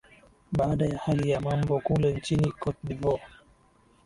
baada 0.51 0.85
ya 0.85 0.97
hali 0.97 1.29
ya 1.29 1.41
mambo 1.41 1.79
kule 1.79 2.13
nchini 2.13 2.51
cote 2.51 2.77
de 2.83 2.93
voire 2.95 3.23